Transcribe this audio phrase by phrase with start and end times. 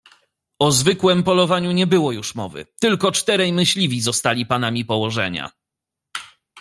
[0.59, 5.51] "O zwykłem polowaniu nie było już mowy, tylko czterej myśliwi zostali panami położenia."